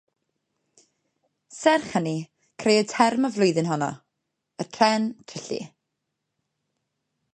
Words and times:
Serch 1.57 1.91
hynny, 1.97 2.13
crëwyd 2.63 2.89
term 2.93 3.29
y 3.29 3.33
flwyddyn 3.35 3.69
honno- 3.73 3.91
y 4.65 4.67
"Tren 4.79 5.07
Trulli”. 5.33 5.61